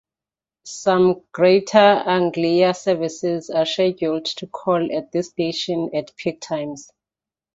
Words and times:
Some 0.65 1.21
Greater 1.31 1.77
Anglia 1.77 2.73
services 2.73 3.51
are 3.51 3.67
scheduled 3.67 4.25
to 4.37 4.47
call 4.47 4.91
at 4.91 5.11
this 5.11 5.29
station 5.29 5.91
at 5.93 6.15
peak 6.17 6.41
times. 6.41 6.89